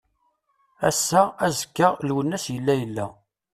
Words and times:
Ass-a, 0.89 1.21
azekka 1.45 1.87
Lwennas 2.07 2.45
yella 2.53 2.73
yella. 2.79 3.05